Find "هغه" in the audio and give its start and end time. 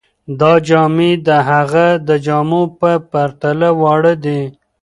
1.49-1.85